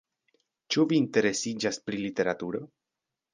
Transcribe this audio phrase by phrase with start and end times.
[0.75, 2.65] Ĉu vi interesiĝas pri literaturo?